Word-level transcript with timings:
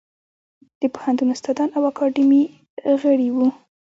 د 0.79 0.83
پوهنتون 0.93 1.27
استادان 1.35 1.69
او 1.75 1.81
د 1.83 1.87
اکاډمۍ 1.91 2.43
غړي 3.01 3.27
وو. 3.35 3.47